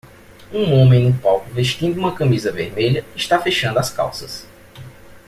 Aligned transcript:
Um 0.51 0.73
homem 0.73 1.11
no 1.11 1.19
palco 1.19 1.45
vestindo 1.53 1.99
uma 1.99 2.15
camisa 2.15 2.51
vermelha 2.51 3.05
está 3.15 3.39
fechando 3.39 3.77
as 3.77 3.91
calças. 3.91 4.47